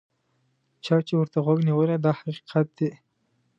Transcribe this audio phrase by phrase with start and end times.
[0.85, 2.91] چا چې ورته غوږ نیولی دا حقیقت دی.